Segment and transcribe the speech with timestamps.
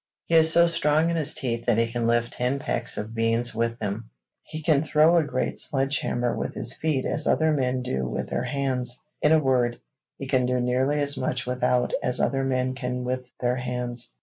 [0.25, 3.53] He is so strong in his teeth that he can lift ten pecks of beans
[3.53, 4.09] with them;
[4.41, 8.27] he can throw a great sledge hammer with his feet as other men can with
[8.29, 8.99] their hands.
[9.21, 9.79] In a word,
[10.17, 14.15] he can do nearly as much without, as other men can with, their hands.'